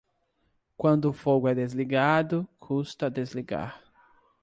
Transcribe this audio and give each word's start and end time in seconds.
Quando 0.75 1.05
o 1.05 1.13
fogo 1.13 1.47
é 1.47 1.53
desligado, 1.53 2.49
custa 2.59 3.07
desligar. 3.07 3.83